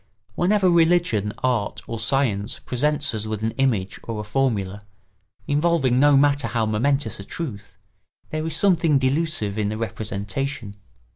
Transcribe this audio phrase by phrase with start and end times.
[0.33, 4.81] Whenever religion, art, or science presents us with an image or a formula,
[5.45, 7.77] involving no matter how momentous a truth,
[8.31, 10.75] there is something delusive in the representation.